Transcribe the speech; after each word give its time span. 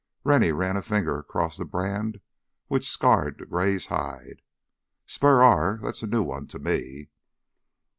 Rennie 0.23 0.51
ran 0.51 0.77
a 0.77 0.81
finger 0.81 1.19
across 1.19 1.57
the 1.57 1.63
brand 1.63 2.21
which 2.69 2.89
scarred 2.89 3.37
the 3.37 3.45
gray's 3.45 3.85
hide. 3.85 4.41
"Spur 5.05 5.43
R—that's 5.43 6.01
a 6.01 6.07
new 6.07 6.23
one 6.23 6.47
to 6.47 6.57
me." 6.57 7.09